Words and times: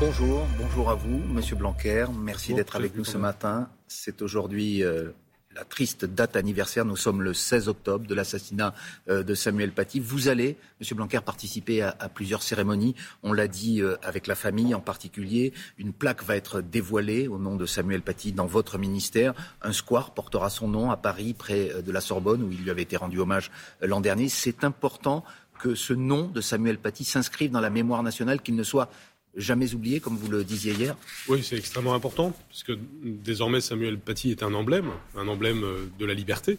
Bonjour, 0.00 0.46
bonjour 0.58 0.88
à 0.88 0.94
vous, 0.94 1.18
Monsieur 1.18 1.56
Blanquer. 1.56 2.06
Merci 2.18 2.54
d'être 2.54 2.74
avec 2.74 2.96
nous 2.96 3.04
ce 3.04 3.18
matin. 3.18 3.68
C'est 3.86 4.22
aujourd'hui 4.22 4.82
euh, 4.82 5.10
la 5.54 5.62
triste 5.62 6.06
date 6.06 6.36
anniversaire. 6.36 6.86
Nous 6.86 6.96
sommes 6.96 7.20
le 7.20 7.34
16 7.34 7.68
octobre 7.68 8.06
de 8.06 8.14
l'assassinat 8.14 8.74
euh, 9.10 9.22
de 9.22 9.34
Samuel 9.34 9.72
Paty. 9.72 10.00
Vous 10.00 10.28
allez, 10.28 10.56
Monsieur 10.80 10.94
Blanquer, 10.94 11.20
participer 11.20 11.82
à, 11.82 11.92
plusieurs 12.08 12.42
cérémonies. 12.42 12.94
On 13.22 13.34
l'a 13.34 13.46
dit 13.46 13.82
euh, 13.82 13.96
avec 14.02 14.26
la 14.26 14.34
famille 14.34 14.74
en 14.74 14.80
particulier. 14.80 15.52
Une 15.76 15.92
plaque 15.92 16.24
va 16.24 16.34
être 16.34 16.62
dévoilée 16.62 17.28
au 17.28 17.36
nom 17.36 17.56
de 17.56 17.66
Samuel 17.66 18.00
Paty 18.00 18.32
dans 18.32 18.46
votre 18.46 18.78
ministère. 18.78 19.34
Un 19.60 19.74
square 19.74 20.14
portera 20.14 20.48
son 20.48 20.68
nom 20.68 20.90
à 20.90 20.96
Paris, 20.96 21.34
près 21.34 21.82
de 21.82 21.92
la 21.92 22.00
Sorbonne, 22.00 22.42
où 22.42 22.50
il 22.50 22.62
lui 22.62 22.70
avait 22.70 22.80
été 22.80 22.96
rendu 22.96 23.18
hommage 23.18 23.50
l'an 23.82 24.00
dernier. 24.00 24.30
C'est 24.30 24.64
important 24.64 25.24
que 25.60 25.74
ce 25.74 25.92
nom 25.92 26.26
de 26.26 26.40
Samuel 26.40 26.78
Paty 26.78 27.04
s'inscrive 27.04 27.50
dans 27.50 27.60
la 27.60 27.68
mémoire 27.68 28.02
nationale, 28.02 28.40
qu'il 28.40 28.56
ne 28.56 28.62
soit 28.62 28.88
jamais 29.34 29.74
oublié, 29.74 30.00
comme 30.00 30.16
vous 30.16 30.30
le 30.30 30.44
disiez 30.44 30.72
hier 30.72 30.96
Oui, 31.28 31.42
c'est 31.42 31.56
extrêmement 31.56 31.94
important, 31.94 32.32
puisque 32.48 32.72
désormais 33.04 33.60
Samuel 33.60 33.98
Paty 33.98 34.30
est 34.30 34.42
un 34.42 34.54
emblème, 34.54 34.90
un 35.16 35.28
emblème 35.28 35.64
euh, 35.64 35.86
de 35.98 36.04
la 36.04 36.14
liberté, 36.14 36.58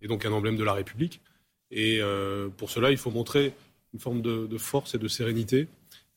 et 0.00 0.08
donc 0.08 0.24
un 0.24 0.32
emblème 0.32 0.56
de 0.56 0.64
la 0.64 0.74
République. 0.74 1.20
Et 1.70 2.00
euh, 2.00 2.48
pour 2.48 2.70
cela, 2.70 2.90
il 2.90 2.98
faut 2.98 3.10
montrer 3.10 3.54
une 3.94 4.00
forme 4.00 4.22
de, 4.22 4.58
force 4.58 4.94
et 4.94 4.98
de 4.98 5.08
sérénité, 5.08 5.68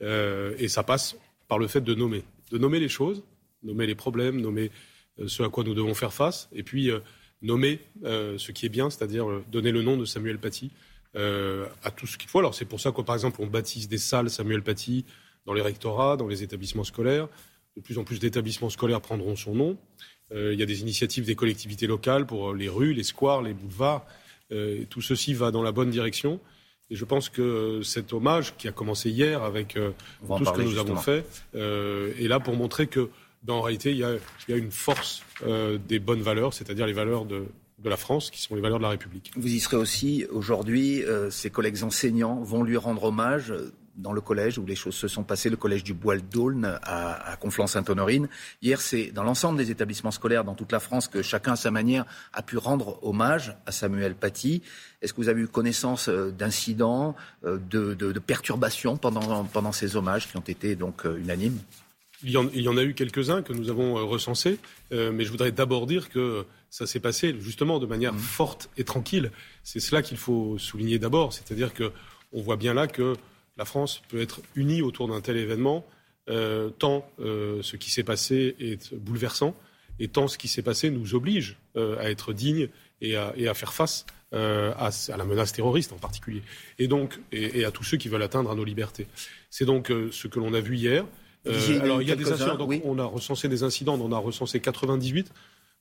euh, 0.01 0.55
et 0.57 0.67
ça 0.67 0.83
passe 0.83 1.15
par 1.47 1.59
le 1.59 1.67
fait 1.67 1.81
de 1.81 1.93
nommer, 1.93 2.23
de 2.51 2.57
nommer 2.57 2.79
les 2.79 2.89
choses, 2.89 3.23
nommer 3.63 3.85
les 3.85 3.95
problèmes, 3.95 4.39
nommer 4.39 4.71
ce 5.25 5.43
à 5.43 5.49
quoi 5.49 5.63
nous 5.63 5.73
devons 5.73 5.93
faire 5.93 6.13
face, 6.13 6.49
et 6.51 6.63
puis 6.63 6.89
nommer 7.41 7.79
ce 8.03 8.51
qui 8.51 8.65
est 8.65 8.69
bien, 8.69 8.89
c'est-à-dire 8.89 9.27
donner 9.51 9.71
le 9.71 9.81
nom 9.81 9.97
de 9.97 10.05
Samuel 10.05 10.39
Paty 10.39 10.71
à 11.15 11.91
tout 11.95 12.07
ce 12.07 12.17
qu'il 12.17 12.29
faut. 12.29 12.39
Alors 12.39 12.55
c'est 12.55 12.65
pour 12.65 12.79
ça 12.79 12.91
que, 12.91 13.01
par 13.01 13.15
exemple, 13.15 13.41
on 13.41 13.47
baptise 13.47 13.87
des 13.87 13.97
salles 13.97 14.29
Samuel 14.29 14.61
Paty, 14.61 15.05
dans 15.45 15.53
les 15.53 15.61
rectorats, 15.61 16.17
dans 16.17 16.27
les 16.27 16.43
établissements 16.43 16.83
scolaires. 16.83 17.27
De 17.75 17.81
plus 17.81 17.97
en 17.97 18.03
plus 18.03 18.19
d'établissements 18.19 18.69
scolaires 18.69 19.01
prendront 19.01 19.35
son 19.35 19.53
nom. 19.53 19.77
Euh, 20.33 20.53
il 20.53 20.59
y 20.59 20.63
a 20.63 20.65
des 20.65 20.81
initiatives 20.81 21.25
des 21.25 21.35
collectivités 21.35 21.87
locales 21.87 22.25
pour 22.25 22.53
les 22.53 22.69
rues, 22.69 22.93
les 22.93 23.03
squares, 23.03 23.41
les 23.41 23.53
boulevards. 23.53 24.05
Euh, 24.51 24.83
tout 24.89 25.01
ceci 25.01 25.33
va 25.33 25.51
dans 25.51 25.61
la 25.61 25.71
bonne 25.71 25.89
direction. 25.89 26.39
Et 26.89 26.95
je 26.95 27.05
pense 27.05 27.29
que 27.29 27.81
cet 27.83 28.13
hommage 28.13 28.55
qui 28.57 28.67
a 28.67 28.71
commencé 28.71 29.09
hier 29.09 29.43
avec 29.43 29.75
euh, 29.75 29.91
tout 30.27 30.45
ce 30.45 30.51
que 30.51 30.61
nous 30.61 30.77
avons 30.77 30.95
fait 30.95 31.25
est 31.53 32.27
là 32.27 32.39
pour 32.39 32.55
montrer 32.55 32.87
que, 32.87 33.09
ben, 33.43 33.53
en 33.53 33.61
réalité, 33.61 33.91
il 33.91 33.97
y 33.97 34.03
a, 34.03 34.17
une 34.55 34.71
force 34.71 35.23
des 35.87 35.99
bonnes 35.99 36.21
valeurs, 36.21 36.53
c'est-à-dire 36.53 36.85
les 36.85 36.93
valeurs 36.93 37.25
de, 37.25 37.45
de 37.79 37.89
la 37.89 37.97
France, 37.97 38.29
qui 38.29 38.39
sont 38.39 38.53
les 38.53 38.61
valeurs 38.61 38.77
de 38.77 38.83
la 38.83 38.89
République. 38.89 39.31
Vous 39.35 39.51
y 39.51 39.59
serez 39.59 39.77
aussi 39.77 40.25
aujourd'hui. 40.29 41.03
ses 41.31 41.49
collègues 41.49 41.83
enseignants 41.83 42.43
vont 42.43 42.61
lui 42.61 42.77
rendre 42.77 43.05
hommage 43.05 43.51
dans 43.97 44.13
le 44.13 44.21
collège 44.21 44.57
où 44.57 44.65
les 44.65 44.75
choses 44.75 44.95
se 44.95 45.07
sont 45.07 45.23
passées, 45.23 45.49
le 45.49 45.57
collège 45.57 45.83
du 45.83 45.93
Bois 45.93 46.17
d'Aulne 46.17 46.79
à, 46.83 47.31
à 47.31 47.35
Conflans-Sainte-Honorine. 47.37 48.27
Hier, 48.61 48.81
c'est 48.81 49.11
dans 49.11 49.23
l'ensemble 49.23 49.57
des 49.57 49.71
établissements 49.71 50.11
scolaires 50.11 50.43
dans 50.43 50.55
toute 50.55 50.71
la 50.71 50.79
France 50.79 51.07
que 51.07 51.21
chacun 51.21 51.53
à 51.53 51.55
sa 51.55 51.71
manière 51.71 52.05
a 52.33 52.41
pu 52.41 52.57
rendre 52.57 52.99
hommage 53.03 53.55
à 53.65 53.71
Samuel 53.71 54.15
Paty. 54.15 54.61
Est-ce 55.01 55.13
que 55.13 55.21
vous 55.21 55.29
avez 55.29 55.41
eu 55.41 55.47
connaissance 55.47 56.09
euh, 56.09 56.31
d'incidents, 56.31 57.15
euh, 57.45 57.57
de, 57.69 57.93
de, 57.93 58.19
perturbations 58.19 58.97
pendant, 58.97 59.43
pendant 59.45 59.71
ces 59.71 59.95
hommages 59.95 60.29
qui 60.29 60.37
ont 60.37 60.41
été 60.41 60.75
donc 60.75 61.05
euh, 61.05 61.17
unanimes? 61.17 61.59
Il 62.23 62.31
y, 62.31 62.37
en, 62.37 62.49
il 62.53 62.61
y, 62.61 62.67
en, 62.69 62.77
a 62.77 62.83
eu 62.83 62.93
quelques-uns 62.95 63.43
que 63.43 63.53
nous 63.53 63.69
avons 63.69 64.07
recensés, 64.07 64.57
mais 64.89 65.25
je 65.25 65.29
voudrais 65.29 65.51
d'abord 65.51 65.85
dire 65.85 66.09
que 66.09 66.45
ça 66.69 66.87
s'est 66.87 67.01
passé 67.01 67.35
justement 67.39 67.77
de 67.77 67.85
manière 67.85 68.13
mmh. 68.13 68.19
forte 68.19 68.69
et 68.77 68.83
tranquille. 68.85 69.31
C'est 69.63 69.81
cela 69.81 70.01
qu'il 70.01 70.17
faut 70.17 70.57
souligner 70.57 70.97
d'abord, 70.97 71.33
c'est-à-dire 71.33 71.73
que 71.73 71.91
on 72.31 72.41
voit 72.41 72.55
bien 72.55 72.73
là 72.73 72.87
que 72.87 73.15
la 73.57 73.65
France 73.65 74.01
peut 74.09 74.21
être 74.21 74.41
unie 74.55 74.81
autour 74.81 75.07
d'un 75.07 75.21
tel 75.21 75.37
événement, 75.37 75.85
euh, 76.29 76.69
tant 76.69 77.07
euh, 77.19 77.61
ce 77.61 77.77
qui 77.77 77.91
s'est 77.91 78.03
passé 78.03 78.55
est 78.59 78.93
bouleversant, 78.93 79.55
et 79.99 80.07
tant 80.07 80.27
ce 80.27 80.37
qui 80.37 80.47
s'est 80.47 80.61
passé 80.61 80.89
nous 80.89 81.15
oblige 81.15 81.57
euh, 81.77 81.97
à 81.99 82.09
être 82.09 82.33
dignes 82.33 82.69
et 83.01 83.15
à, 83.15 83.53
faire 83.53 83.73
face 83.73 84.05
à, 84.31 84.89
la 85.17 85.25
menace 85.25 85.53
terroriste 85.53 85.93
en 85.93 85.97
particulier, 85.97 86.41
et 86.79 86.87
donc 86.87 87.19
et, 87.31 87.63
à 87.65 87.71
tous 87.71 87.83
ceux 87.83 87.97
qui 87.97 88.09
veulent 88.09 88.23
atteindre 88.23 88.49
à 88.49 88.55
nos 88.55 88.63
libertés. 88.63 89.05
C'est 89.49 89.65
donc 89.65 89.87
ce 89.89 90.27
que 90.27 90.39
l'on 90.39 90.53
a 90.53 90.59
vu 90.59 90.75
hier. 90.75 91.05
alors 91.81 92.01
il 92.01 92.07
y 92.07 92.11
a 92.11 92.15
des 92.15 92.31
incidents. 92.31 92.67
On 92.83 92.97
a 92.99 93.05
recensé 93.05 93.47
des 93.47 93.63
incidents. 93.63 93.99
On 94.01 94.11
a 94.11 94.17
recensé 94.17 94.59
98. 94.59 95.31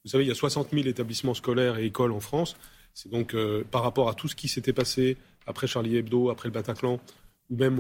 Vous 0.05 0.11
savez, 0.11 0.25
il 0.25 0.29
y 0.29 0.31
a 0.31 0.35
60 0.35 0.69
000 0.73 0.87
établissements 0.87 1.35
scolaires 1.35 1.79
et 1.79 1.87
écoles 1.87 2.13
en 2.13 2.21
France. 2.21 2.57
C'est 2.93 3.11
donc 3.11 3.35
par 3.71 3.83
rapport 3.83 4.09
à 4.09 4.15
tout 4.15 4.29
ce 4.29 4.37
qui 4.37 4.49
s'était 4.49 4.75
passé 4.75 5.17
après 5.47 5.67
Charlie 5.67 5.97
Hebdo, 5.97 6.31
après 6.31 6.49
le 6.49 6.53
Bataclan, 6.53 7.01
ou 7.51 7.57
même 7.57 7.77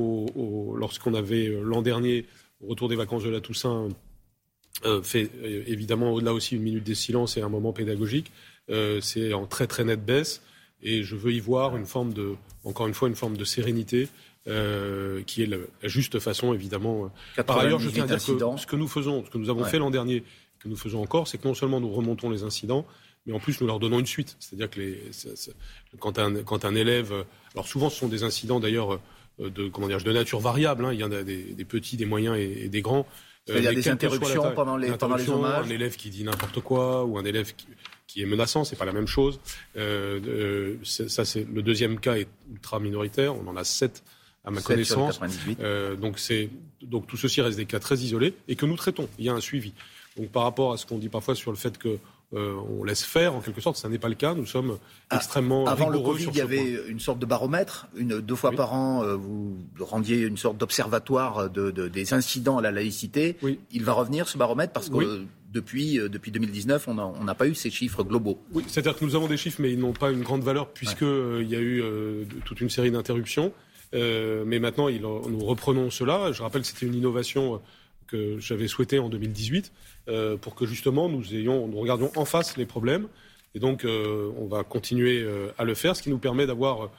lorsqu'on 0.78 1.14
avait 1.14 1.48
euh, 1.48 1.62
l'an 1.62 1.82
dernier, 1.82 2.26
au 2.60 2.68
retour 2.68 2.88
des 2.88 2.96
vacances 2.96 3.24
de 3.24 3.30
la 3.30 3.40
Toussaint, 3.40 3.88
euh, 4.84 5.02
fait 5.02 5.30
euh, 5.42 5.64
évidemment 5.66 6.18
là 6.20 6.32
aussi 6.32 6.56
une 6.56 6.62
minute 6.62 6.84
des 6.84 6.94
silences 6.94 7.36
et 7.36 7.42
un 7.42 7.48
moment 7.48 7.72
pédagogique. 7.72 8.32
c'est 9.00 9.32
en 9.32 9.46
très 9.46 9.66
très 9.66 9.84
nette 9.84 10.04
baisse 10.04 10.42
et 10.82 11.02
je 11.02 11.16
veux 11.16 11.32
y 11.32 11.40
voir 11.40 11.76
une 11.76 11.86
forme 11.86 12.12
de, 12.12 12.34
encore 12.64 12.86
une 12.86 12.94
fois, 12.94 13.08
une 13.08 13.14
forme 13.14 13.36
de 13.36 13.44
sérénité 13.44 14.08
qui 14.46 15.42
est 15.42 15.46
la, 15.46 15.56
juste 15.84 16.18
façon 16.18 16.52
évidemment. 16.52 17.10
Par 17.46 17.58
ailleurs, 17.58 17.78
je 17.78 17.88
tiens 17.88 18.04
à 18.04 18.06
dire 18.06 18.16
que 18.16 18.58
ce 18.58 18.66
que 18.66 18.76
nous 18.76 18.88
faisons, 18.88 19.24
ce 19.24 19.30
que 19.30 19.38
nous 19.38 19.48
avons 19.48 19.64
fait 19.64 19.78
l'an 19.78 19.90
dernier, 19.90 20.22
que 20.58 20.68
nous 20.68 20.76
faisons 20.76 21.02
encore, 21.02 21.28
c'est 21.28 21.38
que 21.38 21.48
non 21.48 21.54
seulement 21.54 21.80
nous 21.80 21.90
remontons 21.90 22.30
les 22.30 22.42
incidents, 22.42 22.86
mais 23.26 23.32
en 23.32 23.38
plus 23.38 23.60
nous 23.60 23.66
leur 23.66 23.78
donnons 23.78 23.98
une 23.98 24.06
suite. 24.06 24.36
C'est-à-dire 24.40 24.68
que 24.68 24.80
les, 24.80 25.10
quand, 25.98 26.18
un, 26.18 26.42
quand 26.42 26.64
un 26.64 26.74
élève, 26.74 27.12
alors 27.54 27.66
souvent 27.66 27.88
ce 27.88 27.98
sont 28.00 28.08
des 28.08 28.22
incidents 28.22 28.60
d'ailleurs 28.60 29.00
de, 29.38 29.68
comment 29.68 29.88
dire, 29.88 30.02
de 30.02 30.12
nature 30.12 30.40
variable. 30.40 30.84
Hein. 30.84 30.92
Il 30.92 31.00
y 31.00 31.04
en 31.04 31.12
a 31.12 31.22
des, 31.22 31.42
des, 31.42 31.64
petits, 31.64 31.96
des 31.96 32.06
moyens 32.06 32.36
et, 32.38 32.68
des 32.68 32.82
grands. 32.82 33.06
il 33.48 33.62
y 33.62 33.66
a 33.66 33.70
euh, 33.70 33.74
des 33.74 33.88
interruptions 33.88 34.52
pendant 34.54 34.76
les, 34.76 34.90
pendant 34.92 35.16
les 35.16 35.28
hommages. 35.28 35.66
Un 35.66 35.70
élève 35.70 35.96
qui 35.96 36.10
dit 36.10 36.24
n'importe 36.24 36.60
quoi 36.60 37.04
ou 37.04 37.18
un 37.18 37.24
élève 37.24 37.54
qui, 37.54 37.66
qui 38.06 38.22
est 38.22 38.26
menaçant, 38.26 38.64
c'est 38.64 38.76
pas 38.76 38.84
la 38.84 38.92
même 38.92 39.06
chose. 39.06 39.40
Euh, 39.76 40.20
euh 40.26 40.76
ça, 40.84 41.24
c'est 41.24 41.46
le 41.52 41.62
deuxième 41.62 41.98
cas 41.98 42.16
est 42.16 42.28
ultra 42.50 42.78
minoritaire. 42.78 43.34
On 43.34 43.46
en 43.48 43.56
a 43.56 43.64
sept 43.64 44.02
à 44.44 44.50
ma 44.50 44.60
connaissance. 44.60 45.20
Euh, 45.60 45.96
donc 45.96 46.18
c'est 46.18 46.50
donc 46.82 47.06
tout 47.06 47.16
ceci 47.16 47.40
reste 47.40 47.56
des 47.56 47.66
cas 47.66 47.80
très 47.80 47.96
isolés 47.96 48.34
et 48.46 48.56
que 48.56 48.66
nous 48.66 48.76
traitons. 48.76 49.08
Il 49.18 49.24
y 49.24 49.28
a 49.28 49.32
un 49.32 49.40
suivi. 49.40 49.72
Donc 50.16 50.30
par 50.30 50.44
rapport 50.44 50.72
à 50.72 50.76
ce 50.76 50.86
qu'on 50.86 50.98
dit 50.98 51.08
parfois 51.08 51.34
sur 51.34 51.50
le 51.50 51.56
fait 51.56 51.76
que 51.78 51.98
euh, 52.34 52.56
on 52.78 52.84
laisse 52.84 53.04
faire 53.04 53.34
en 53.34 53.40
quelque 53.40 53.60
sorte. 53.60 53.76
Ça 53.76 53.88
n'est 53.88 53.98
pas 53.98 54.08
le 54.08 54.14
cas. 54.14 54.34
Nous 54.34 54.46
sommes 54.46 54.78
ah, 55.10 55.16
extrêmement 55.16 55.66
Avant 55.66 55.88
le 55.88 55.98
Covid, 55.98 56.26
il 56.30 56.36
y 56.36 56.40
avait 56.40 56.80
une 56.88 57.00
sorte 57.00 57.18
de 57.18 57.26
baromètre. 57.26 57.86
Une, 57.96 58.20
deux 58.20 58.34
fois 58.34 58.52
par 58.52 58.72
an, 58.72 59.04
euh, 59.04 59.14
vous 59.14 59.56
rendiez 59.80 60.20
une 60.22 60.36
sorte 60.36 60.56
d'observatoire 60.56 61.48
de, 61.50 61.70
des 61.70 62.14
incidents 62.14 62.58
à 62.58 62.62
la 62.62 62.72
laïcité. 62.72 63.36
Il 63.70 63.84
va 63.84 63.92
revenir 63.92 64.28
ce 64.28 64.38
baromètre 64.38 64.72
parce 64.72 64.88
que 64.88 65.22
depuis, 65.52 66.00
euh, 66.00 66.08
depuis 66.08 66.32
2019, 66.32 66.88
on 66.88 67.24
n'a 67.24 67.34
pas 67.34 67.46
eu 67.46 67.54
ces 67.54 67.70
chiffres 67.70 68.02
globaux. 68.02 68.40
Oui, 68.52 68.64
c'est-à-dire 68.66 68.96
que 68.96 69.04
nous 69.04 69.14
avons 69.14 69.28
des 69.28 69.36
chiffres, 69.36 69.60
mais 69.60 69.72
ils 69.72 69.78
n'ont 69.78 69.92
pas 69.92 70.10
une 70.10 70.22
grande 70.22 70.42
valeur 70.42 70.70
puisqu'il 70.70 71.48
y 71.48 71.54
a 71.54 71.60
eu 71.60 71.84
toute 72.44 72.60
une 72.60 72.70
série 72.70 72.90
d'interruptions. 72.90 73.52
mais 73.92 74.58
maintenant, 74.58 74.88
nous 74.90 75.44
reprenons 75.44 75.90
cela. 75.90 76.32
Je 76.32 76.42
rappelle 76.42 76.62
que 76.62 76.68
c'était 76.68 76.86
une 76.86 76.94
innovation 76.94 77.60
que 78.06 78.38
j'avais 78.38 78.68
souhaité 78.68 78.98
en 78.98 79.08
2018 79.08 79.72
euh, 80.08 80.36
pour 80.36 80.54
que 80.54 80.66
justement 80.66 81.08
nous 81.08 81.34
ayons, 81.34 81.66
nous 81.68 81.78
regardions 81.78 82.10
en 82.16 82.24
face 82.24 82.56
les 82.56 82.66
problèmes. 82.66 83.08
Et 83.54 83.60
donc, 83.60 83.84
euh, 83.84 84.32
on 84.36 84.46
va 84.46 84.64
continuer 84.64 85.22
euh, 85.22 85.48
à 85.58 85.64
le 85.64 85.74
faire, 85.74 85.94
ce 85.94 86.02
qui 86.02 86.10
nous 86.10 86.18
permet 86.18 86.46
d'avoir 86.46 86.90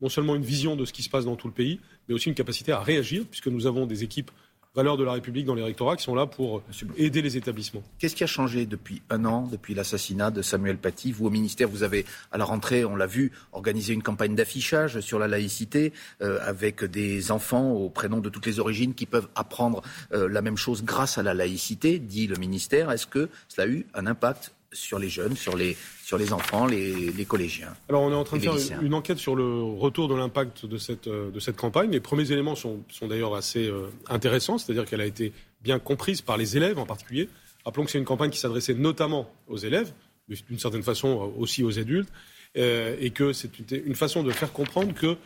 non 0.00 0.08
seulement 0.08 0.34
une 0.34 0.42
vision 0.42 0.76
de 0.76 0.84
ce 0.84 0.92
qui 0.92 1.02
se 1.02 1.10
passe 1.10 1.24
dans 1.24 1.36
tout 1.36 1.46
le 1.46 1.54
pays, 1.54 1.78
mais 2.08 2.14
aussi 2.14 2.28
une 2.28 2.34
capacité 2.34 2.72
à 2.72 2.80
réagir, 2.80 3.24
puisque 3.30 3.48
nous 3.48 3.66
avons 3.66 3.86
des 3.86 4.02
équipes 4.02 4.30
valeurs 4.74 4.96
de 4.96 5.02
la 5.02 5.12
République 5.12 5.46
dans 5.46 5.56
les 5.56 5.62
rectorats 5.62 5.96
qui 5.96 6.04
sont 6.04 6.14
là 6.14 6.26
pour 6.26 6.62
aider 6.96 7.22
les 7.22 7.36
établissements. 7.36 7.82
Qu'est-ce 7.98 8.14
qui 8.14 8.22
a 8.22 8.28
changé 8.28 8.66
depuis 8.66 9.02
un 9.10 9.24
an, 9.24 9.48
depuis 9.50 9.74
l'assassinat 9.74 10.30
de 10.30 10.42
Samuel 10.42 10.78
Paty 10.78 11.10
Vous, 11.10 11.26
au 11.26 11.30
ministère, 11.30 11.68
vous 11.68 11.82
avez, 11.82 12.06
à 12.30 12.38
la 12.38 12.44
rentrée, 12.44 12.84
on 12.84 12.94
l'a 12.94 13.06
vu, 13.06 13.32
organisé 13.52 13.92
une 13.94 14.02
campagne 14.02 14.36
d'affichage 14.36 15.00
sur 15.00 15.18
la 15.18 15.26
laïcité 15.26 15.92
euh, 16.22 16.38
avec 16.42 16.84
des 16.84 17.32
enfants 17.32 17.72
au 17.72 17.90
prénom 17.90 18.20
de 18.20 18.28
toutes 18.28 18.46
les 18.46 18.60
origines 18.60 18.94
qui 18.94 19.06
peuvent 19.06 19.28
apprendre 19.34 19.82
euh, 20.12 20.28
la 20.28 20.40
même 20.40 20.56
chose 20.56 20.84
grâce 20.84 21.18
à 21.18 21.24
la 21.24 21.34
laïcité, 21.34 21.98
dit 21.98 22.28
le 22.28 22.36
ministère. 22.36 22.92
Est-ce 22.92 23.08
que 23.08 23.28
cela 23.48 23.66
a 23.66 23.70
eu 23.70 23.86
un 23.94 24.06
impact 24.06 24.52
sur 24.72 24.98
les 24.98 25.08
jeunes, 25.08 25.36
sur 25.36 25.56
les, 25.56 25.76
sur 26.04 26.18
les 26.18 26.32
enfants, 26.32 26.66
les, 26.66 27.24
collégiens. 27.26 27.74
Alors 27.88 28.02
on 28.02 28.10
est 28.10 28.14
en 28.14 28.24
train 28.24 28.38
de 28.38 28.42
faire 28.42 28.82
une 28.82 28.94
enquête 28.94 29.18
sur 29.18 29.36
le 29.36 29.62
retour 29.62 30.08
de 30.08 30.14
l'impact 30.14 30.66
de 30.66 30.78
cette, 30.78 31.06
euh, 31.06 31.30
de 31.30 31.40
cette 31.40 31.56
campagne. 31.56 31.90
Les 31.90 32.00
premiers 32.00 32.30
éléments 32.32 32.54
sont, 32.54 32.82
sont 32.88 33.08
d'ailleurs 33.08 33.34
assez 33.34 33.66
euh, 33.66 33.90
intéressants, 34.08 34.58
c'est-à-dire 34.58 34.84
qu'elle 34.84 35.00
a 35.00 35.06
été 35.06 35.32
bien 35.62 35.78
comprise 35.78 36.22
par 36.22 36.36
les 36.36 36.56
élèves 36.56 36.78
en 36.78 36.86
particulier. 36.86 37.28
Rappelons 37.64 37.84
que 37.84 37.90
c'est 37.90 37.98
une 37.98 38.04
campagne 38.04 38.30
qui 38.30 38.38
s'adressait 38.38 38.74
notamment 38.74 39.30
aux 39.48 39.58
élèves, 39.58 39.92
mais 40.28 40.36
d'une 40.48 40.58
certaine 40.58 40.82
façon 40.82 41.08
euh, 41.08 41.40
aussi 41.40 41.62
aux 41.62 41.78
adultes, 41.78 42.10
et 42.56 43.12
que 43.14 43.32
c'est 43.32 43.52
une 43.70 43.94
façon 43.94 44.24
de 44.24 44.32
faire 44.32 44.52
comprendre 44.52 44.92
que 44.92 45.16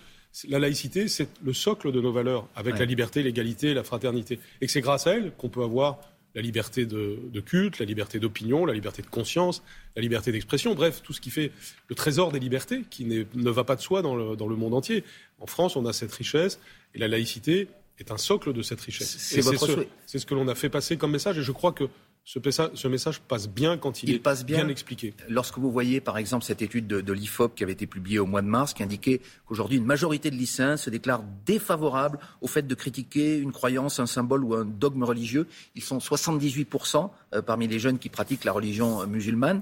la 0.46 0.58
laïcité, 0.58 1.08
c'est 1.08 1.28
le 1.42 1.54
socle 1.54 1.90
de 1.90 1.98
nos 1.98 2.12
valeurs, 2.12 2.46
avec 2.54 2.78
la 2.78 2.84
liberté, 2.84 3.22
l'égalité, 3.22 3.72
la 3.72 3.82
fraternité, 3.82 4.38
et 4.60 4.66
que 4.66 4.72
c'est 4.72 4.82
grâce 4.82 5.06
à 5.06 5.14
elle 5.14 5.32
qu'on 5.38 5.48
peut 5.48 5.62
avoir 5.62 6.00
la 6.34 6.42
liberté 6.42 6.84
de, 6.84 7.40
culte, 7.40 7.78
la 7.78 7.86
liberté 7.86 8.18
d'opinion, 8.18 8.66
la 8.66 8.72
liberté 8.72 9.02
de 9.02 9.06
conscience, 9.06 9.62
la 9.94 10.02
liberté 10.02 10.32
d'expression, 10.32 10.74
bref, 10.74 11.02
tout 11.02 11.12
ce 11.12 11.20
qui 11.20 11.30
fait 11.30 11.52
le 11.88 11.94
trésor 11.94 12.32
des 12.32 12.40
libertés, 12.40 12.82
qui 12.90 13.04
ne 13.04 13.50
va 13.50 13.64
pas 13.64 13.76
de 13.76 13.80
soi 13.80 14.02
dans 14.02 14.16
le, 14.16 14.56
monde 14.56 14.74
entier. 14.74 15.04
En 15.40 15.46
France, 15.46 15.76
on 15.76 15.86
a 15.86 15.92
cette 15.92 16.12
richesse, 16.12 16.58
et 16.94 16.98
la 16.98 17.08
laïcité 17.08 17.68
est 17.98 18.10
un 18.10 18.18
socle 18.18 18.52
de 18.52 18.62
cette 18.62 18.80
richesse. 18.80 19.16
C'est 19.18 19.40
votre 19.40 19.66
ce, 19.66 19.86
C'est 20.06 20.18
ce 20.18 20.26
que 20.26 20.34
l'on 20.34 20.48
a 20.48 20.54
fait 20.54 20.68
passer 20.68 20.96
comme 20.96 21.12
message, 21.12 21.38
et 21.38 21.42
je 21.42 21.52
crois 21.52 21.72
que 21.72 21.84
ce 22.24 22.88
message, 22.88 23.20
passe 23.20 23.48
bien 23.48 23.76
quand 23.76 24.02
il, 24.02 24.10
est 24.10 24.18
passe 24.18 24.46
bien, 24.46 24.66
expliqué. 24.68 25.12
Lorsque 25.28 25.58
vous 25.58 25.70
voyez, 25.70 26.00
par 26.00 26.16
exemple, 26.16 26.42
cette 26.42 26.62
étude 26.62 26.86
de, 26.86 27.02
de 27.02 27.12
l'IFOP 27.12 27.54
qui 27.54 27.62
avait 27.62 27.74
été 27.74 27.86
publiée 27.86 28.18
au 28.18 28.24
mois 28.24 28.40
de 28.40 28.46
mars, 28.46 28.72
qui 28.72 28.82
indiquait 28.82 29.20
qu'aujourd'hui, 29.46 29.76
une 29.76 29.84
majorité 29.84 30.30
de 30.30 30.36
lycéens 30.36 30.78
se 30.78 30.88
déclarent 30.88 31.24
défavorables 31.44 32.18
au 32.40 32.46
fait 32.46 32.66
de 32.66 32.74
critiquer 32.74 33.36
une 33.36 33.52
croyance, 33.52 34.00
un 34.00 34.06
symbole 34.06 34.42
ou 34.42 34.54
un 34.54 34.64
dogme 34.64 35.04
religieux. 35.04 35.46
Ils 35.74 35.82
sont 35.82 35.98
78% 35.98 37.10
euh, 37.34 37.42
parmi 37.42 37.68
les 37.68 37.78
jeunes 37.78 37.98
qui 37.98 38.08
pratiquent 38.08 38.44
la 38.44 38.52
religion 38.52 39.06
musulmane. 39.06 39.60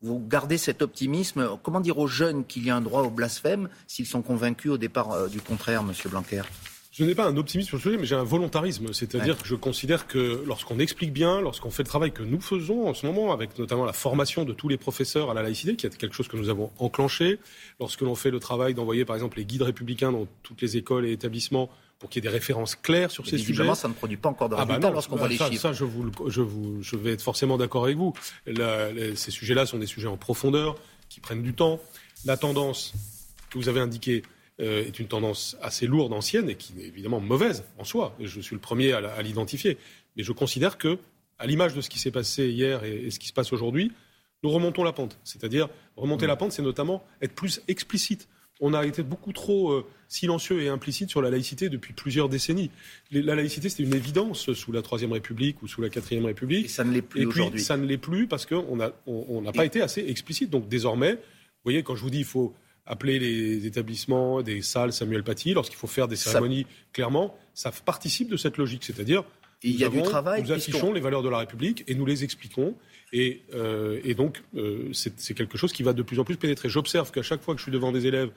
Vous 0.00 0.18
gardez 0.26 0.56
cet 0.56 0.80
optimisme. 0.80 1.58
Comment 1.62 1.80
dire 1.80 1.98
aux 1.98 2.06
jeunes 2.06 2.46
qu'il 2.46 2.64
y 2.64 2.70
a 2.70 2.76
un 2.76 2.80
droit 2.80 3.02
au 3.02 3.10
blasphème 3.10 3.68
s'ils 3.86 4.06
sont 4.06 4.22
convaincus 4.22 4.70
au 4.70 4.78
départ 4.78 5.12
euh, 5.12 5.28
du 5.28 5.42
contraire, 5.42 5.82
Monsieur 5.82 6.08
Blanquer? 6.08 6.42
Je 7.00 7.06
n'ai 7.06 7.14
pas 7.14 7.26
un 7.26 7.36
optimisme 7.38 7.68
sur 7.68 7.76
le 7.78 7.82
sujet, 7.82 7.96
mais 7.96 8.04
j'ai 8.04 8.14
un 8.14 8.24
volontarisme. 8.24 8.92
C'est-à-dire 8.92 9.38
que 9.38 9.48
je 9.48 9.54
considère 9.54 10.06
que 10.06 10.44
lorsqu'on 10.46 10.78
explique 10.78 11.14
bien, 11.14 11.40
lorsqu'on 11.40 11.70
fait 11.70 11.82
le 11.82 11.88
travail 11.88 12.12
que 12.12 12.22
nous 12.22 12.42
faisons 12.42 12.86
en 12.86 12.92
ce 12.92 13.06
moment, 13.06 13.32
avec 13.32 13.58
notamment 13.58 13.86
la 13.86 13.94
formation 13.94 14.44
de 14.44 14.52
tous 14.52 14.68
les 14.68 14.76
professeurs 14.76 15.30
à 15.30 15.34
la 15.34 15.42
laïcité, 15.42 15.76
qui 15.76 15.86
est 15.86 15.96
quelque 15.96 16.14
chose 16.14 16.28
que 16.28 16.36
nous 16.36 16.50
avons 16.50 16.70
enclenché, 16.78 17.38
lorsque 17.78 18.02
l'on 18.02 18.14
fait 18.14 18.30
le 18.30 18.38
travail 18.38 18.74
d'envoyer 18.74 19.06
par 19.06 19.16
exemple 19.16 19.38
les 19.38 19.46
guides 19.46 19.62
républicains 19.62 20.12
dans 20.12 20.26
toutes 20.42 20.60
les 20.60 20.76
écoles 20.76 21.06
et 21.06 21.12
établissements 21.12 21.70
pour 21.98 22.10
qu'il 22.10 22.22
y 22.22 22.26
ait 22.26 22.30
des 22.30 22.34
références 22.34 22.76
claires 22.76 23.10
sur 23.10 23.26
ces 23.26 23.38
sujets. 23.38 23.74
ça 23.74 23.88
ne 23.88 23.94
produit 23.94 24.18
pas 24.18 24.28
encore 24.28 24.50
de 24.50 24.54
ah 24.54 24.64
bah 24.66 24.74
résultats 24.74 24.90
lorsqu'on 24.90 25.16
voit 25.16 25.28
les 25.28 25.38
ça, 25.38 25.48
chiffres. 25.48 25.62
Ça, 25.62 25.72
je, 25.72 25.84
vous, 25.84 26.10
je, 26.28 26.42
vous, 26.42 26.82
je 26.82 26.96
vais 26.96 27.12
être 27.12 27.22
forcément 27.22 27.56
d'accord 27.56 27.84
avec 27.84 27.96
vous. 27.96 28.12
ces 28.46 29.30
sujets-là 29.30 29.64
sont 29.64 29.78
des 29.78 29.86
sujets 29.86 30.08
en 30.08 30.18
profondeur, 30.18 30.76
qui 31.08 31.20
prennent 31.20 31.42
du 31.42 31.54
temps. 31.54 31.80
La 32.26 32.36
tendance 32.36 32.92
que 33.48 33.58
vous 33.58 33.70
avez 33.70 33.80
indiquée, 33.80 34.22
euh, 34.60 34.84
est 34.84 34.98
une 34.98 35.06
tendance 35.06 35.56
assez 35.62 35.86
lourde, 35.86 36.12
ancienne, 36.12 36.50
et 36.50 36.54
qui 36.54 36.74
est 36.80 36.86
évidemment 36.86 37.20
mauvaise 37.20 37.64
en 37.78 37.84
soi. 37.84 38.14
Je 38.20 38.40
suis 38.40 38.54
le 38.54 38.60
premier 38.60 38.92
à 38.92 39.22
l'identifier. 39.22 39.78
Mais 40.16 40.22
je 40.22 40.32
considère 40.32 40.76
que, 40.76 40.98
à 41.38 41.46
l'image 41.46 41.74
de 41.74 41.80
ce 41.80 41.88
qui 41.88 41.98
s'est 41.98 42.10
passé 42.10 42.48
hier 42.48 42.84
et, 42.84 43.10
ce 43.10 43.18
qui 43.18 43.28
se 43.28 43.32
passe 43.32 43.52
aujourd'hui, 43.52 43.92
nous 44.42 44.50
remontons 44.50 44.84
la 44.84 44.92
pente. 44.92 45.18
C'est-à-dire, 45.24 45.68
remonter 45.96 46.26
la 46.26 46.36
pente, 46.36 46.52
c'est 46.52 46.62
notamment 46.62 47.02
être 47.22 47.34
plus 47.34 47.62
explicite. 47.68 48.28
On 48.60 48.74
a 48.74 48.84
été 48.84 49.02
beaucoup 49.02 49.32
trop 49.32 49.70
euh, 49.70 49.86
silencieux 50.08 50.60
et 50.60 50.68
implicite 50.68 51.08
sur 51.08 51.22
la 51.22 51.30
laïcité 51.30 51.70
depuis 51.70 51.94
plusieurs 51.94 52.28
décennies. 52.28 52.70
la 53.10 53.34
laïcité, 53.34 53.70
c'était 53.70 53.84
une 53.84 53.94
évidence 53.94 54.52
sous 54.52 54.72
la 54.72 54.82
Troisième 54.82 55.12
République 55.12 55.62
ou 55.62 55.68
sous 55.68 55.80
la 55.80 55.88
Quatrième 55.88 56.26
République. 56.26 56.66
Et 56.66 56.68
ça 56.68 56.84
ne 56.84 56.92
l'est 56.92 57.00
plus 57.00 57.24
aujourd'hui. 57.24 57.62
Ça 57.62 57.78
ne 57.78 57.86
l'est 57.86 57.96
plus 57.96 58.26
parce 58.26 58.44
qu'on 58.44 58.76
n'a 58.76 58.92
on, 59.06 59.42
pas 59.52 59.64
été 59.64 59.80
assez 59.80 60.04
explicite. 60.06 60.50
Donc 60.50 60.68
désormais, 60.68 61.14
vous 61.14 61.64
voyez, 61.64 61.82
quand 61.82 61.96
je 61.96 62.02
vous 62.02 62.10
dis 62.10 62.18
il 62.18 62.24
faut 62.24 62.54
appeler 62.90 63.20
les 63.20 63.66
établissements, 63.66 64.42
des 64.42 64.62
salles 64.62 64.92
Samuel 64.92 65.22
Paty, 65.22 65.54
lorsqu'il 65.54 65.78
faut 65.78 65.86
faire 65.86 66.08
des 66.08 66.16
cérémonies, 66.16 66.66
clairement, 66.92 67.38
ça 67.54 67.70
participe 67.70 68.28
de 68.28 68.36
cette 68.36 68.56
logique. 68.56 68.82
C'est-à-dire, 68.82 69.22
il 69.62 69.76
y 69.76 69.84
a 69.84 69.88
du 69.88 70.02
travail. 70.02 70.42
Nous 70.42 70.50
affichons 70.50 70.92
les 70.92 71.00
valeurs 71.00 71.22
de 71.22 71.28
la 71.28 71.38
République 71.38 71.84
et 71.86 71.94
nous 71.94 72.04
les 72.04 72.24
expliquons. 72.24 72.74
Et, 73.12 73.42
euh, 73.54 74.00
et 74.02 74.14
donc, 74.14 74.42
euh, 74.56 74.90
c'est 74.92 75.34
quelque 75.34 75.56
chose 75.56 75.72
qui 75.72 75.84
va 75.84 75.92
de 75.92 76.02
plus 76.02 76.18
en 76.18 76.24
plus 76.24 76.36
pénétrer. 76.36 76.68
J'observe 76.68 77.12
qu'à 77.12 77.22
chaque 77.22 77.42
fois 77.42 77.54
que 77.54 77.58
je 77.58 77.64
suis 77.64 77.72
devant 77.72 77.92
des 77.92 78.06
élèves 78.06 78.30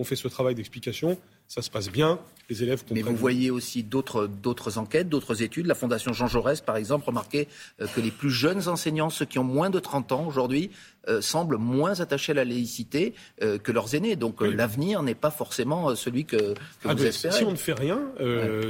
qu'on 0.00 0.04
fait 0.04 0.16
ce 0.16 0.28
travail 0.28 0.54
d'explication, 0.54 1.18
ça 1.46 1.60
se 1.60 1.68
passe 1.68 1.90
bien, 1.90 2.18
les 2.48 2.62
élèves 2.62 2.80
comprennent. 2.80 3.04
Mais 3.04 3.10
vous 3.10 3.16
voyez 3.16 3.50
aussi 3.50 3.82
d'autres 3.82 4.78
enquêtes, 4.78 5.10
d'autres 5.10 5.42
études. 5.42 5.66
La 5.66 5.74
Fondation 5.74 6.14
Jean 6.14 6.26
Jaurès, 6.26 6.62
par 6.62 6.78
exemple, 6.78 7.04
remarquait 7.04 7.48
euh, 7.82 7.86
que 7.94 8.00
les 8.00 8.10
plus 8.10 8.30
jeunes 8.30 8.66
enseignants, 8.66 9.10
ceux 9.10 9.26
qui 9.26 9.38
ont 9.38 9.44
moins 9.44 9.68
de 9.68 9.78
30 9.78 10.12
ans 10.12 10.26
aujourd'hui, 10.26 10.70
euh, 11.08 11.20
semblent 11.20 11.58
moins 11.58 12.00
attachés 12.00 12.32
à 12.32 12.36
la 12.36 12.46
laïcité 12.46 13.12
euh, 13.42 13.58
que 13.58 13.72
leurs 13.72 13.94
aînés. 13.94 14.16
Donc 14.16 14.40
l'avenir 14.40 15.02
n'est 15.02 15.14
pas 15.14 15.30
forcément 15.30 15.94
celui 15.94 16.24
que, 16.24 16.54
ah, 16.86 16.94
vous 16.94 17.04
espérez. 17.04 17.36
Si 17.36 17.44
on 17.44 17.50
ne 17.50 17.56
fait 17.56 17.74
rien, 17.74 18.00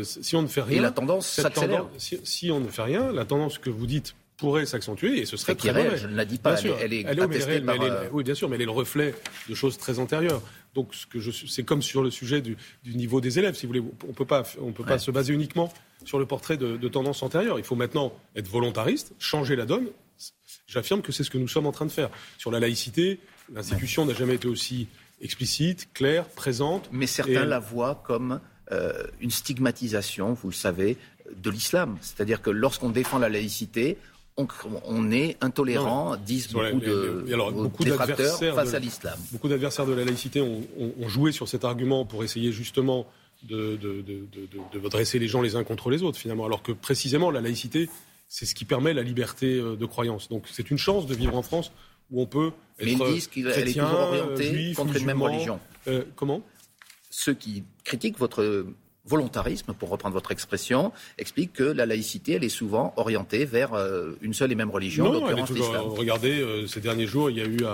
si 0.02 0.34
on 0.34 0.42
ne 0.42 0.48
fait 0.48 0.62
rien, 0.62 0.78
et 0.78 0.80
la 0.80 0.90
tendance 0.90 1.28
s'accélère. 1.28 1.86
si, 1.96 2.50
on 2.50 2.58
ne 2.58 2.66
fait 2.66 2.82
rien, 2.82 3.12
la 3.12 3.24
tendance 3.24 3.58
que 3.58 3.70
vous 3.70 3.86
dites 3.86 4.16
pourrait 4.36 4.66
s'accentuer 4.66 5.20
et 5.20 5.26
ce 5.26 5.36
serait 5.36 5.54
très 5.54 5.72
mauvais. 5.72 5.98
Je 5.98 6.06
ne 6.06 6.16
la 6.16 6.24
dis 6.24 6.38
pas, 6.38 6.58
elle, 6.58 6.94
est, 6.94 7.04
elle 7.06 7.18
est, 7.18 7.60
par... 7.60 7.76
oui, 8.12 8.24
bien 8.24 8.34
sûr, 8.34 8.48
mais 8.48 8.56
elle 8.56 8.62
est 8.62 8.66
le 8.66 8.70
reflet 8.70 9.14
de 9.48 9.54
choses 9.54 9.76
très 9.76 9.98
antérieures. 9.98 10.40
Donc, 10.75 10.94
c'est 11.49 11.64
comme 11.64 11.82
sur 11.82 12.02
le 12.02 12.11
sujet 12.11 12.40
du, 12.40 12.56
niveau 12.84 13.20
des 13.20 13.38
élèves, 13.38 13.55
si 13.55 13.67
vous 13.67 13.72
voulez. 13.72 13.84
On 14.08 14.12
peut 14.12 14.25
pas, 14.25 14.44
on 14.61 14.72
peut 14.72 14.84
pas 14.84 14.99
se 14.99 15.11
baser 15.11 15.32
uniquement 15.32 15.72
sur 16.05 16.19
le 16.19 16.26
portrait 16.26 16.56
de, 16.56 16.76
de 16.76 16.88
tendance 16.88 17.22
antérieure. 17.22 17.58
Il 17.58 17.64
faut 17.64 17.76
maintenant 17.76 18.12
être 18.37 18.49
volontariste, 18.49 19.12
changer 19.19 19.56
la 19.56 19.67
donne. 19.67 19.88
J'affirme 20.67 21.02
que 21.02 21.12
c'est 21.12 21.25
ce 21.25 21.31
que 21.31 21.38
nous 21.38 21.49
sommes 21.49 21.67
en 21.67 21.72
train 21.72 21.87
de 21.87 21.90
faire. 21.90 22.11
Sur 22.38 22.50
la 22.50 22.61
laïcité, 22.61 23.19
l'institution 23.52 24.06
n'a 24.06 24.14
jamais 24.14 24.34
été 24.34 24.49
aussi 24.49 24.87
explicite, 25.20 25.88
claire, 25.93 26.28
présente. 26.28 26.88
Mais 26.93 27.06
certains 27.06 27.44
la 27.44 27.58
voient 27.58 28.02
comme 28.06 28.40
euh, 28.73 29.05
une 29.20 29.31
stigmatisation, 29.31 30.32
vous 30.34 30.49
le 30.49 30.55
savez, 30.55 30.96
de 31.37 31.50
l'islam. 31.50 31.99
C'est-à-dire 32.00 32.43
que 32.43 32.50
lorsqu'on 32.50 32.90
défend 32.90 33.19
la 33.19 33.28
laïcité, 33.28 33.99
on, 34.36 35.10
est 35.10 35.36
intolérant, 35.40 36.16
disent 36.16 36.48
beaucoup 36.48 36.80
de 36.80 37.24
alors, 37.32 37.52
beaucoup 37.52 37.84
face 37.84 38.74
à 38.74 38.78
l'islam. 38.78 39.18
Beaucoup 39.32 39.48
d'adversaires 39.48 39.86
de 39.86 39.92
la 39.92 40.04
laïcité 40.04 40.40
ont, 40.40 41.08
joué 41.08 41.32
sur 41.32 41.48
cet 41.48 41.64
argument 41.64 42.04
pour 42.04 42.24
essayer 42.24 42.52
justement 42.52 43.06
de, 43.42 43.78
dresser 44.88 45.18
les 45.18 45.28
gens 45.28 45.42
les 45.42 45.56
uns 45.56 45.64
contre 45.64 45.90
les 45.90 46.02
autres, 46.02 46.18
finalement, 46.18 46.46
alors 46.46 46.62
que 46.62 46.72
précisément 46.72 47.30
la 47.30 47.40
laïcité, 47.40 47.88
c'est 48.28 48.46
ce 48.46 48.54
qui 48.54 48.64
permet 48.64 48.94
la 48.94 49.02
liberté 49.02 49.58
euh, 49.58 49.74
de 49.74 49.86
croyance. 49.86 50.28
Donc 50.28 50.44
c'est 50.48 50.70
une 50.70 50.78
chance 50.78 51.06
de 51.06 51.14
vivre 51.14 51.34
en 51.36 51.42
France 51.42 51.72
où 52.12 52.22
on 52.22 52.26
peut 52.26 52.52
être 52.78 52.86
Mais 52.86 52.92
ils 52.92 53.14
disent 53.14 53.26
qu'elle 53.26 53.68
est 53.68 53.72
toujours 53.72 53.98
orientée 53.98 54.72
contre 54.74 54.96
une 54.96 55.04
même 55.04 55.20
religion. 55.20 55.58
Euh, 55.88 56.04
comment? 56.14 56.42
Ceux 57.10 57.34
qui 57.34 57.64
critiquent 57.82 58.18
votre 58.18 58.66
volontarisme, 59.06 59.73
pour 59.73 59.88
reprendre 59.88 60.14
votre 60.14 60.32
expression, 60.32 60.93
explique 61.19 61.52
que 61.52 61.64
la 61.64 61.87
laïcité, 61.87 62.32
elle 62.32 62.44
est 62.44 62.49
souvent 62.49 62.93
orientée 62.97 63.44
vers 63.44 63.75
euh, 63.75 64.12
une 64.20 64.35
seule 64.35 64.52
et 64.52 64.55
même 64.55 64.70
religion, 64.70 65.12
non, 65.12 65.29
elle 65.29 65.41
Regardez, 65.41 66.41
euh, 66.41 66.67
ces 66.67 66.81
derniers 66.81 67.06
jours, 67.06 67.31
il 67.31 67.38
y 67.38 67.41
a 67.41 67.47
eu 67.47 67.64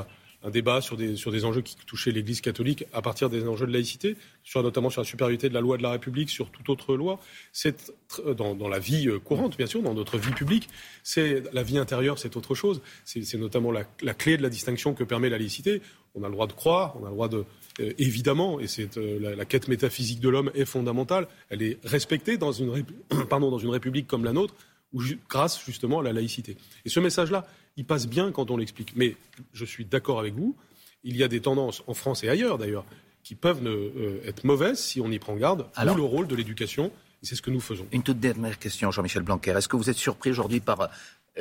un, 0.46 0.50
débat 0.50 0.80
sur 0.80 0.96
des, 0.96 1.16
sur 1.16 1.32
des 1.32 1.44
enjeux 1.44 1.62
qui 1.62 1.76
touchaient 1.86 2.12
l'Église 2.12 2.40
catholique 2.40 2.84
à 2.92 3.02
partir 3.02 3.28
des 3.30 3.46
enjeux 3.48 3.66
de 3.66 3.72
laïcité, 3.72 4.16
sur, 4.44 4.62
notamment 4.62 4.90
sur 4.90 5.00
la 5.00 5.06
supériorité 5.06 5.48
de 5.48 5.54
la 5.54 5.60
loi 5.60 5.76
de 5.76 5.82
la 5.82 5.90
République 5.90 6.30
sur 6.30 6.50
toute 6.50 6.68
autre 6.68 6.96
loi. 6.96 7.18
C'est 7.52 7.92
dans, 8.36 8.54
dans, 8.54 8.68
la 8.68 8.78
vie 8.78 9.08
euh, 9.08 9.18
courante, 9.18 9.56
bien 9.56 9.66
sûr, 9.66 9.82
dans 9.82 9.94
notre 9.94 10.18
vie 10.18 10.32
publique. 10.32 10.68
C'est 11.02 11.42
la 11.52 11.62
vie 11.62 11.78
intérieure, 11.78 12.18
c'est 12.18 12.36
autre 12.36 12.54
chose. 12.54 12.80
C'est 13.04 13.34
notamment 13.34 13.72
la, 13.72 13.84
la 14.02 14.14
clé 14.14 14.36
de 14.36 14.42
la 14.42 14.50
distinction 14.50 14.94
que 14.94 15.04
permet 15.04 15.28
la 15.28 15.38
laïcité. 15.38 15.82
On 16.14 16.22
a 16.22 16.28
le 16.28 16.32
droit 16.32 16.46
de 16.46 16.52
croire, 16.52 16.96
on 17.00 17.04
a 17.04 17.08
le 17.08 17.14
droit 17.14 17.28
de 17.28 17.44
euh, 17.80 17.92
évidemment, 17.98 18.58
et 18.58 18.66
euh, 18.96 19.36
la, 19.36 19.44
quête 19.44 19.68
métaphysique 19.68 20.20
de 20.20 20.28
l'homme 20.28 20.50
est 20.54 20.64
fondamentale. 20.64 21.28
Elle 21.50 21.62
est 21.62 21.78
respectée 21.84 22.38
dans 22.38 22.52
une, 22.52 22.84
pardon, 23.28 23.50
dans 23.50 23.58
une 23.58 23.70
république 23.70 24.06
comme 24.06 24.24
la 24.24 24.32
nôtre, 24.32 24.54
où, 24.92 25.02
grâce 25.28 25.64
justement 25.64 26.00
à 26.00 26.02
la 26.02 26.12
laïcité. 26.12 26.56
Et 26.84 26.88
ce 26.88 27.00
message-là, 27.00 27.46
il 27.76 27.84
passe 27.84 28.06
bien 28.06 28.32
quand 28.32 28.50
on 28.50 28.56
l'explique. 28.56 28.92
Mais 28.96 29.16
je 29.52 29.64
suis 29.64 29.84
d'accord 29.84 30.18
avec 30.18 30.34
vous. 30.34 30.56
Il 31.04 31.16
y 31.16 31.22
a 31.22 31.28
des 31.28 31.40
tendances 31.40 31.82
en 31.86 31.94
France 31.94 32.24
et 32.24 32.28
ailleurs 32.28 32.58
d'ailleurs 32.58 32.84
qui 33.22 33.34
peuvent 33.34 33.66
euh, 33.66 34.20
être 34.24 34.44
mauvaises 34.44 34.78
si 34.78 35.00
on 35.00 35.10
y 35.10 35.18
prend 35.18 35.34
garde. 35.34 35.66
Alors, 35.74 35.96
le 35.96 36.04
rôle 36.04 36.28
de 36.28 36.36
l'éducation. 36.36 36.92
C'est 37.22 37.34
ce 37.34 37.42
que 37.42 37.50
nous 37.50 37.60
faisons. 37.60 37.84
Une 37.90 38.04
toute 38.04 38.20
dernière 38.20 38.56
question, 38.56 38.92
Jean-Michel 38.92 39.22
Blanquer. 39.22 39.52
Est-ce 39.52 39.68
que 39.68 39.74
vous 39.74 39.90
êtes 39.90 39.96
surpris 39.96 40.30
aujourd'hui 40.30 40.60
par 40.60 40.90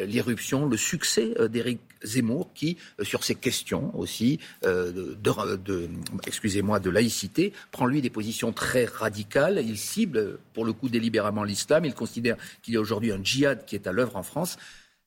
l'irruption, 0.04 0.66
le 0.66 0.78
succès 0.78 1.34
euh, 1.40 1.48
d'Éric 1.48 1.80
Zemmour, 2.04 2.50
qui, 2.54 2.78
euh, 3.00 3.04
sur 3.04 3.24
ces 3.24 3.36
questions 3.36 3.98
aussi 3.98 4.40
de, 4.64 5.90
excusez-moi, 6.28 6.80
de 6.80 6.90
laïcité, 6.90 7.54
prend 7.72 7.86
lui 7.86 8.02
des 8.02 8.10
positions 8.10 8.52
très 8.52 8.86
radicales. 8.86 9.64
Il 9.66 9.78
cible, 9.78 10.40
pour 10.54 10.66
le 10.66 10.74
coup, 10.74 10.90
délibérément 10.90 11.44
l'islam. 11.44 11.86
Il 11.86 11.94
considère 11.94 12.38
qu'il 12.62 12.74
y 12.74 12.78
a 12.78 12.80
aujourd'hui 12.80 13.12
un 13.12 13.24
djihad 13.24 13.66
qui 13.66 13.76
est 13.76 13.88
à 13.88 13.92
l'œuvre 13.92 14.16
en 14.16 14.24
France. 14.24 14.58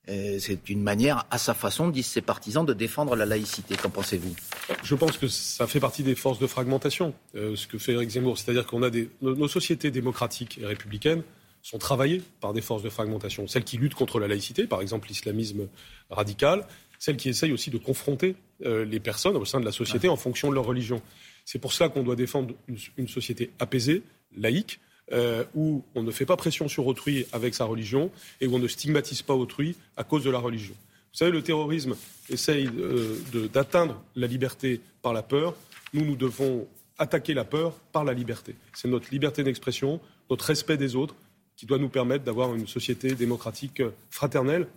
C'est 0.07 0.71
une 0.71 0.83
manière, 0.83 1.27
à 1.31 1.37
sa 1.37 1.53
façon, 1.53 1.89
disent 1.89 2.07
ses 2.07 2.23
partisans, 2.23 2.65
de 2.65 2.73
défendre 2.73 3.15
la 3.15 3.27
laïcité. 3.27 3.77
Qu'en 3.77 3.91
pensez-vous? 3.91 4.35
Je 4.83 4.95
pense 4.95 5.19
que 5.19 5.29
ça 5.29 5.67
fait 5.67 5.81
partie 5.81 6.03
des 6.03 6.15
forces 6.15 6.39
de 6.39 6.47
fragmentation, 6.47 7.13
ce 7.35 7.67
que 7.67 7.77
fait 7.77 7.93
Éric 7.93 8.11
Zemmour. 8.11 8.39
C'est-à-dire 8.39 8.67
qu'on 8.67 8.83
a 8.83 8.89
des, 8.89 9.11
nos 9.21 9.49
sociétés 9.49 9.91
démocratiques 9.91 10.59
et 10.63 10.67
républicaines 10.67 11.23
sont 11.69 11.77
travaillées 11.77 12.23
par 12.41 12.55
des 12.55 12.63
forces 12.63 12.83
de 12.83 12.89
fragmentation. 12.89 13.47
Celles 13.47 13.65
qui 13.65 13.77
luttent 13.77 13.95
contre 13.95 14.19
la 14.19 14.27
laïcité, 14.27 14.67
par 14.67 14.81
exemple 14.81 15.07
l'islamisme 15.09 15.69
radical, 16.09 16.67
celles 16.99 17.19
qui 17.19 17.29
essayent 17.29 17.53
aussi 17.53 17.69
de 17.69 17.77
confronter 17.77 18.37
euh, 18.65 18.87
les 18.87 19.01
personnes 19.01 19.37
au 19.37 19.45
sein 19.45 19.61
de 19.61 19.67
la 19.67 19.73
société 19.73 20.09
en 20.09 20.17
fonction 20.17 20.49
de 20.49 20.55
leur 20.55 20.65
religion. 20.65 21.03
C'est 21.45 21.59
pour 21.59 21.75
cela 21.75 21.91
qu'on 21.91 22.03
doit 22.03 22.17
défendre 22.17 22.55
une, 22.97 23.09
société 23.09 23.51
apaisée, 23.59 24.03
laïque, 24.35 24.81
euh, 25.13 25.45
où 25.55 25.85
on 25.95 26.03
ne 26.03 26.11
fait 26.11 26.25
pas 26.25 26.39
pression 26.39 26.69
sur 26.69 26.87
autrui 26.87 27.27
avec 27.33 27.55
sa 27.55 27.67
religion 27.67 28.11
et 28.41 28.47
où 28.47 28.55
on 28.55 28.59
ne 28.59 28.69
stigmatise 28.69 29.21
pas 29.21 29.35
autrui 29.35 29.77
à 29.99 30.05
cause 30.05 30.25
de 30.25 30.31
la 30.31 30.39
religion. 30.39 30.75
Vous 31.13 31.19
savez, 31.19 31.33
le 31.33 31.43
terrorisme 31.43 31.97
essaye 32.31 32.71
euh, 32.79 33.19
d'atteindre 33.53 34.03
la 34.17 34.27
liberté 34.27 34.81
par 35.03 35.13
la 35.13 35.23
peur. 35.23 35.55
Nous, 35.93 36.07
nous 36.07 36.17
devons 36.17 36.67
attaquer 36.97 37.35
la 37.35 37.45
peur 37.45 37.75
par 37.93 38.05
la 38.05 38.15
liberté. 38.15 38.55
C'est 38.73 38.89
notre 38.89 39.11
liberté 39.11 39.43
d'expression, 39.43 40.01
notre 40.31 40.47
respect 40.47 40.79
des 40.79 40.97
autres, 40.97 41.15
qui 41.59 41.67
doit 41.67 41.79
nous 41.79 41.89
permettre 41.89 42.25
d'avoir 42.25 42.55
une 42.55 42.69
société 42.69 43.15
démocratique 43.15 43.81
euh, 43.81 43.91
fraternelle. 44.11 44.69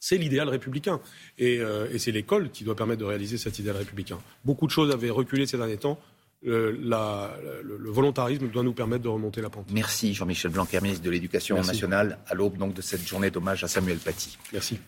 C'est 0.00 0.16
l'idéal 0.16 0.48
républicain. 0.48 1.00
Euh, 1.40 1.88
et, 1.92 1.98
c'est 1.98 2.12
l'école 2.12 2.50
qui 2.50 2.64
doit 2.64 2.74
permettre 2.74 3.00
de 3.00 3.04
réaliser 3.04 3.36
cet 3.36 3.58
idéal 3.58 3.76
républicain. 3.76 4.18
Beaucoup 4.44 4.66
de 4.66 4.72
choses 4.72 4.90
avaient 4.90 5.10
reculé 5.10 5.46
ces 5.46 5.58
derniers 5.58 5.76
temps. 5.76 5.98
le, 6.42 6.70
le, 6.70 7.90
volontarisme 7.90 8.48
doit 8.48 8.62
nous 8.62 8.72
permettre 8.72 9.02
de 9.02 9.08
remonter 9.08 9.42
la 9.42 9.50
pente. 9.50 9.66
Merci 9.72 10.14
Jean-Michel 10.14 10.52
Blanquer, 10.52 10.80
ministre 10.80 11.04
de 11.04 11.10
l'Éducation 11.10 11.56
nationale, 11.56 12.18
à 12.28 12.34
l'aube 12.34 12.56
donc 12.56 12.74
de 12.74 12.80
cette 12.80 13.06
journée 13.06 13.30
d'hommage 13.30 13.64
à 13.64 13.68
Samuel 13.68 13.98
Paty. 13.98 14.38
Merci. 14.52 14.76